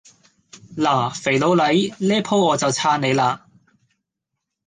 [0.75, 3.37] 嗱，肥佬黎，呢舖我就撐你嘞